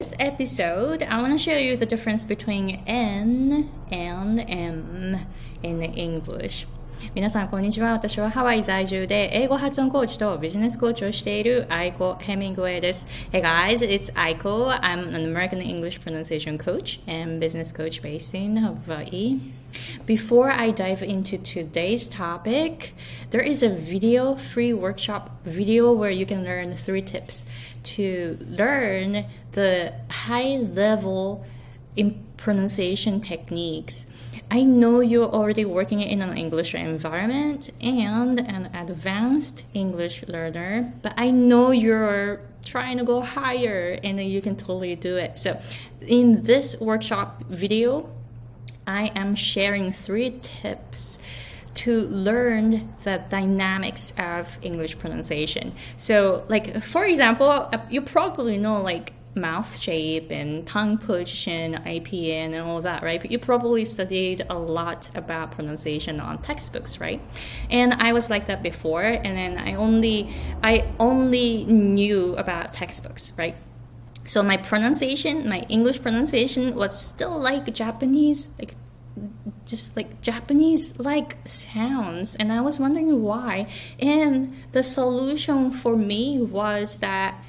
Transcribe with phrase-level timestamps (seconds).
[0.00, 5.26] This episode, I want to show you the difference between N and M
[5.64, 6.66] in English.
[7.13, 7.91] 皆さん、こんにちは。
[7.91, 13.07] 私はハワイ在住で英語発音コーチとビジネスコーチをしているアイコ・ヘミングウェイです。
[13.31, 14.69] Hey guys, it's Aiko.
[14.81, 19.39] I'm an American English pronunciation coach and business coach based in Hawaii.
[20.07, 22.95] Before I dive into today's topic,
[23.29, 27.45] there is a video free workshop video where you can learn three tips
[27.95, 31.45] to learn the high level
[31.95, 34.07] in pronunciation techniques.
[34.50, 41.12] I know you're already working in an English environment and an advanced English learner, but
[41.16, 45.38] I know you're trying to go higher and you can totally do it.
[45.38, 45.60] So,
[46.00, 48.08] in this workshop video,
[48.86, 51.18] I am sharing three tips
[51.74, 55.72] to learn the dynamics of English pronunciation.
[55.96, 62.56] So, like for example, you probably know like mouth shape and tongue position, IPN, and
[62.56, 63.20] all that, right?
[63.20, 67.20] But you probably studied a lot about pronunciation on textbooks, right?
[67.70, 73.32] And I was like that before, and then I only I only knew about textbooks,
[73.36, 73.56] right?
[74.26, 78.74] So my pronunciation, my English pronunciation was still like Japanese, like
[79.66, 83.66] just like Japanese like sounds and I was wondering why
[83.98, 87.42] and the solution for me was that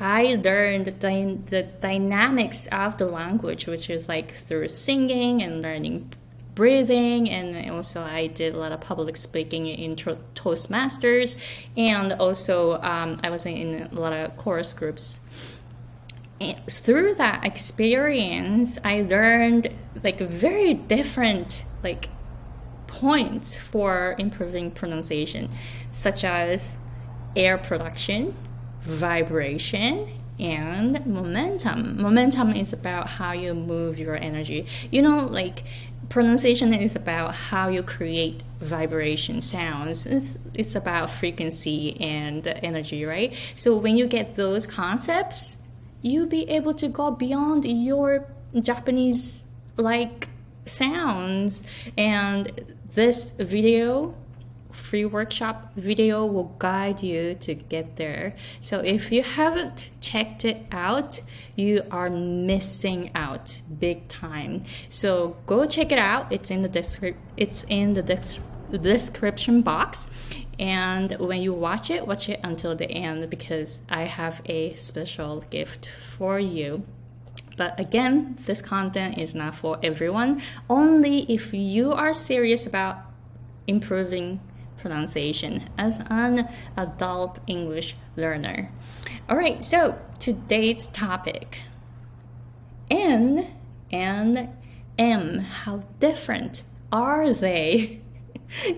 [0.00, 6.12] I learned the, the dynamics of the language, which is like through singing and learning
[6.58, 11.36] breathing and also i did a lot of public speaking in toastmasters
[11.76, 15.20] and also um, i was in a lot of chorus groups.
[16.40, 19.68] And through that experience i learned
[20.02, 22.08] like very different like
[22.88, 25.50] points for improving pronunciation
[25.92, 26.80] such as
[27.36, 28.34] air production
[28.82, 32.00] vibration and momentum.
[32.00, 34.66] Momentum is about how you move your energy.
[34.90, 35.64] You know, like
[36.08, 40.06] pronunciation is about how you create vibration sounds.
[40.06, 43.34] It's, it's about frequency and energy, right?
[43.54, 45.62] So when you get those concepts,
[46.02, 48.26] you'll be able to go beyond your
[48.60, 50.28] Japanese like
[50.64, 51.64] sounds.
[51.96, 54.14] And this video
[54.78, 58.36] free workshop video will guide you to get there.
[58.60, 61.20] So if you haven't checked it out,
[61.56, 64.64] you are missing out big time.
[64.88, 66.32] So go check it out.
[66.32, 68.02] It's in the descri- it's in the
[68.70, 70.08] description box.
[70.58, 75.44] And when you watch it, watch it until the end because I have a special
[75.50, 76.84] gift for you.
[77.56, 80.42] But again, this content is not for everyone.
[80.70, 82.98] Only if you are serious about
[83.66, 84.40] improving
[84.78, 88.70] pronunciation as an adult English learner.
[89.28, 91.58] All right, so today's topic
[92.90, 93.46] N
[93.92, 94.48] and
[94.98, 98.00] M, how different are they?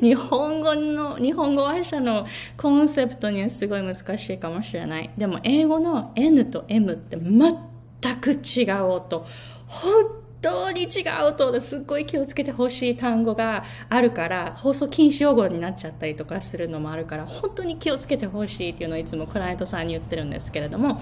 [0.00, 5.10] 日本語の、日本語話者のコンセプトにはすごい難しいかもしれない。
[5.16, 9.26] でも英語の N と M って全く違う音。
[9.66, 10.86] 本当に違
[11.28, 21.00] うとすっごい気をつけてほしい単語があるから放送禁止用語になっちゃったりとかするのもあるから本当に気をつけてほしいっていうのをいつもクライアントさんに言ってるんですけれども、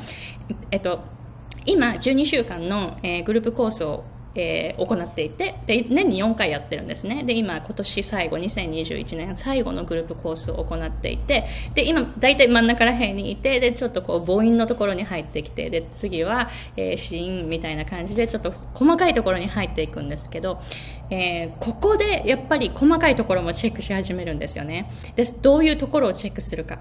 [0.70, 1.00] えっと、
[1.66, 7.24] 今12週間の、えー、グループコースをえー、行っていてで年に4回やってるんですね。
[7.24, 20.60] で今今年最後2021年最後のグループコースを行っていてで今大体真ん中ら辺にいてでちょっとこう母音のところに入ってきてで次は、えー、子音みたいな感じでちょっと細かいところに入っていくんですけど、
[21.10, 24.90] えー、ここでやっぱり細かいところもチェックし始めるんですよね。
[25.16, 26.80] でどういうところをチェックするか。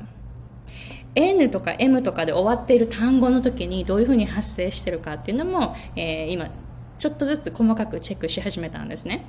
[1.15, 6.51] N とか M とかで終わっている単語の時にどういうふうに発生してるかっていうのも、えー、今
[6.97, 9.25] ちょっとずつ細かくチェックし始めたんですね。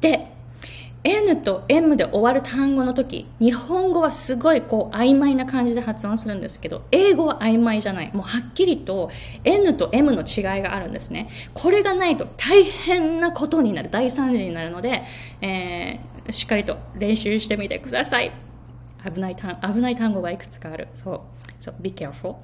[0.00, 0.28] で、
[1.04, 8.10] N と M で終わる単語の時、日本語はすごいこう曖昧な感じで発音するんですけど、英語は曖昧じゃない。
[8.14, 9.10] もうはっきりと
[9.42, 11.28] N と M の違いがあるんですね。
[11.54, 15.02] これがないと大変なことになる、大惨事になるので、
[15.40, 18.30] えー、しっかりと練習してみてください。
[19.04, 20.86] 危ない単危ない単語がいくつかある。
[20.94, 21.20] そう。
[21.62, 22.38] So be careful.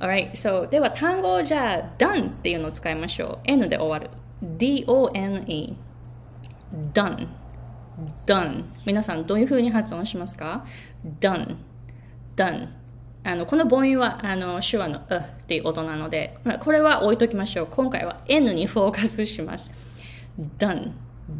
[0.00, 3.38] Alright, so では単語をじゃあ done っていうのを使いましょう。
[3.44, 4.10] N で終わる。
[4.42, 5.76] D-O-N-E
[6.92, 7.28] done
[8.26, 10.66] done 皆さんどういう風に発音しますか
[11.20, 11.56] ?done
[12.34, 12.68] done
[13.22, 17.68] あのこの母音はあの手話のうっていう音なのでまあこれは置いときましょう。
[17.70, 19.70] 今回は N にフォーカスします。
[20.58, 20.90] done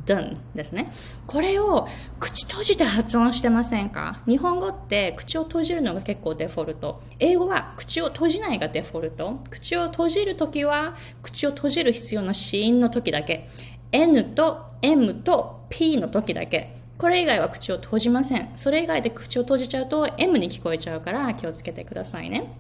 [0.05, 0.93] done ですね。
[1.27, 1.87] これを
[2.19, 4.21] 口閉じて発音してませんか？
[4.27, 7.03] 日本語って口を閉じるのが結構デフォルト。
[7.19, 9.41] 英語は口を閉じないがデフォルト。
[9.51, 13.49] 口を閉じるときは口を閉じる必要な子音の時だけ。
[13.93, 16.77] N と M と P の時だけ。
[16.99, 18.51] これ以外は口を閉じません。
[18.57, 22.53] それ以外で口を閉じちゃうと M に聞こえちゃうから気をつけてくださいね。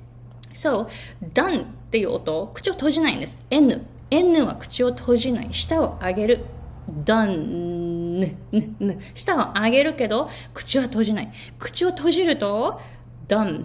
[0.52, 0.88] So,
[1.34, 3.44] done っていう音、口を閉じないんです。
[3.50, 3.84] N。
[4.11, 5.49] N は口を閉じない。
[5.52, 6.44] 舌を上げる。
[7.05, 8.37] Done.
[9.15, 11.33] 舌を上げるけど口は閉じない。
[11.59, 12.81] 口を閉じると
[13.29, 13.65] done.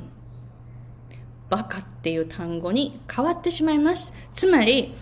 [1.49, 4.13] バカっていう単語に変わってしまいます。
[4.33, 4.93] つまり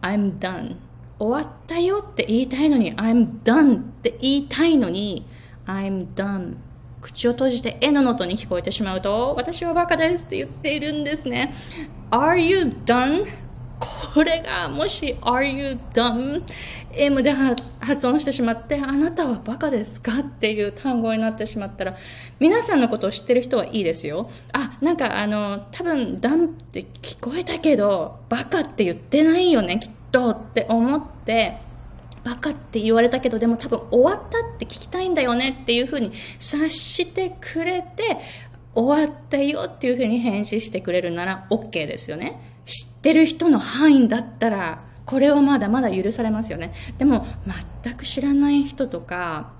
[0.00, 0.76] I'm done.
[1.18, 5.26] 終わったよって言いたいのに I'm done って言いたいのに
[5.66, 6.56] I'm done.
[7.00, 11.54] 口を閉じて N の音に聞こえてしまうと私はバカですって言っているんですね。
[12.10, 13.26] Are you done?
[14.12, 16.42] これがもし Are you dumb?
[16.94, 17.32] M で
[17.80, 21.96] 発音してしまってあなたはバカですかっていう単語になってしまったら
[22.38, 31.56] 皆さんのことを知ってる人はいいですよあなんかあの多分ダンって聞こえたけどバカって言ってないよねきっとって思って
[32.22, 38.18] バカって言われたけどでも多分終わったって聞きたいんだよねっていうふうに察してくれて
[38.74, 46.72] 終わったよっていうふうに返事してくれるなら OK ですよね知ってる人の範囲だったらこれはまだまだ許されますよね。
[46.96, 47.26] でも
[47.82, 49.52] 全く知らない人とか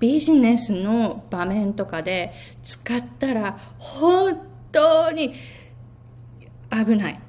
[0.00, 2.32] ビジネスの場面とかで
[2.64, 4.40] 使ったら本
[4.72, 5.34] 当に
[6.70, 7.20] 危ない。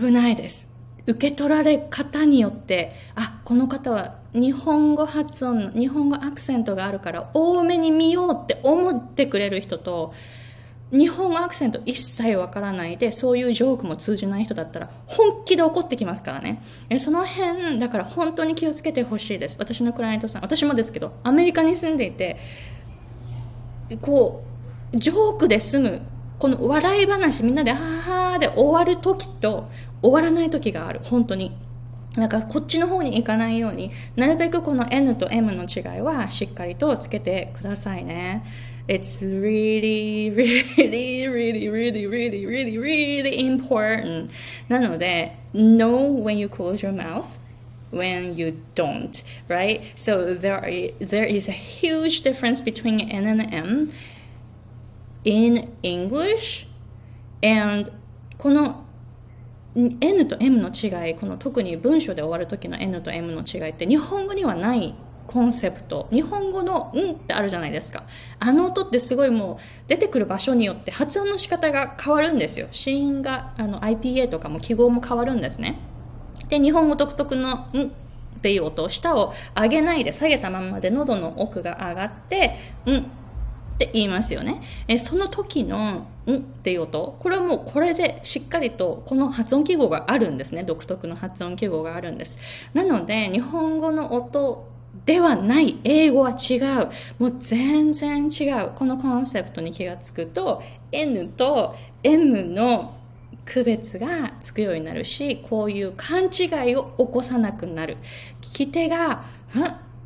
[0.00, 0.72] 危ないです。
[1.06, 10.12] 受け取られ方によってあこの方は日本語発音の日本語アクセントがあるから多めに見ようって思ってくれる人と
[10.90, 16.62] 日本語アクセント一切わからないで、そういうジョークも通じない人だったら、本気で怒ってきますからね。
[16.88, 19.56] えその辺、だから本当に気をつけてほしいです。
[19.58, 22.38] 私のクライアントさん、私もですけど、アメリカに住んでいて、
[24.00, 24.42] こ
[24.92, 26.02] う、ジョークで済む、
[26.38, 29.68] この笑い話、みんなで、ははーで終わる時と、
[30.00, 31.00] 終わらない時がある。
[31.04, 31.52] 本当に。
[32.16, 38.44] なんかこっちの方に行かないようになるべくこの N と M の違いはしっかりとつけてくださいね。
[38.87, 44.29] It's really, really, really, really, really, really, really important.
[44.67, 47.39] なので、know when you close your mouth
[47.93, 49.81] when you don't, right?
[49.95, 50.61] So there,
[50.99, 53.93] there is a huge difference between N and M
[55.23, 56.65] in English
[57.41, 57.91] and
[58.37, 58.83] この
[59.75, 64.95] N と M の違い、この特に文章で終わる時の N と M の違いって日本語にはない
[65.28, 66.08] コンセプト。
[66.10, 68.02] 日本語の「うん」ってあるじゃないですか。
[68.40, 72.66] あの音ってすごいもう出てくる場所によって発音の仕方が変わるんですよ。
[72.72, 75.78] 子音があの IPA とかも記号も変わるんですね。
[76.48, 77.82] で日本語独特の「うん」
[78.38, 83.00] っていう音舌を上げないで下げたままで喉の奥が上がって「うん」っ
[83.78, 84.62] て言いますよね。
[84.88, 87.16] えその時の「ん」っていう音。
[87.18, 90.64] これはもうこれでしっかりとこの発音記号があるんですね。
[90.64, 92.40] 独特の発音記号があるんです。
[92.72, 94.66] なので日本語の音
[95.04, 95.78] ではない。
[95.84, 96.90] 英語は違う。
[97.18, 98.72] もう全然違う。
[98.74, 100.62] このコンセプトに気がつくと、
[100.92, 102.94] N と M の
[103.44, 107.96] 区別がつくようになるし、こういう勘違いを起こさなくなる。
[108.40, 109.24] 聞き手が、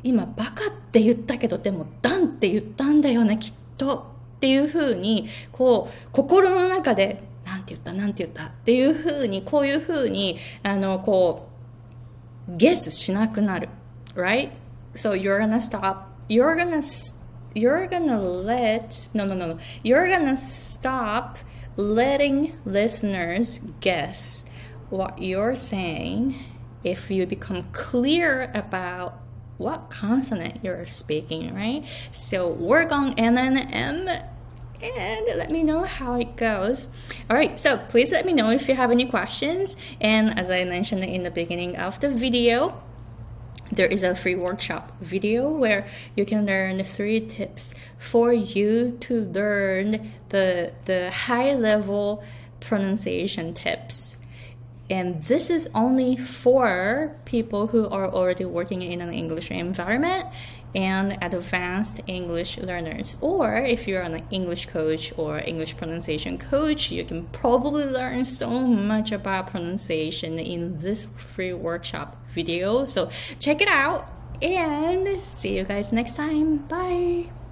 [0.03, 4.11] 今バカって言ったけど、でもダンって言ったんだよね、きっと。
[4.37, 7.93] っていうふうに、こう、心の中で、なんて言った？
[7.93, 8.47] なんて言った？
[8.47, 11.47] っていうふうに、こういうふうに、あの、こ
[12.49, 13.69] う、ゲスしなくなる。
[14.15, 14.49] right?
[14.93, 16.81] So you're gonna stop you're gonna
[17.53, 21.37] you're gonna let no no no no you're gonna stop
[21.75, 24.49] letting listeners guess
[24.89, 26.35] what you're saying
[26.83, 29.19] if you become clear about
[29.57, 34.23] what consonant you're speaking right so work on n and m
[34.83, 36.89] and let me know how it goes.
[37.29, 39.77] All right, so please let me know if you have any questions.
[40.01, 42.82] And as I mentioned in the beginning of the video,
[43.75, 49.25] there is a free workshop video where you can learn three tips for you to
[49.25, 52.23] learn the the high level
[52.59, 54.17] pronunciation tips.
[54.89, 60.27] And this is only for people who are already working in an english environment
[60.75, 63.17] and advanced English learners.
[63.21, 68.49] Or if you're an English coach or English pronunciation coach, you can probably learn so
[68.61, 72.85] much about pronunciation in this free workshop video.
[72.85, 74.07] So check it out
[74.41, 76.57] and see you guys next time.
[76.67, 77.42] Bye.